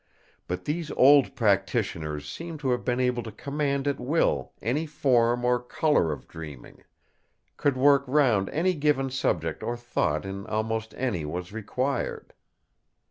But 0.47 0.65
these 0.65 0.89
old 0.89 1.35
practitioners 1.35 2.27
seemed 2.27 2.59
to 2.61 2.71
have 2.71 2.83
been 2.83 2.99
able 2.99 3.21
to 3.21 3.31
command 3.31 3.87
at 3.87 3.99
will 3.99 4.51
any 4.59 4.87
form 4.87 5.45
or 5.45 5.61
colour 5.61 6.11
of 6.11 6.27
dreaming; 6.27 6.83
could 7.55 7.77
work 7.77 8.03
round 8.07 8.49
any 8.49 8.73
given 8.73 9.11
subject 9.11 9.61
or 9.61 9.77
thought 9.77 10.25
in 10.25 10.47
almost 10.47 10.95
any 10.97 11.23
was 11.23 11.53
required. 11.53 12.33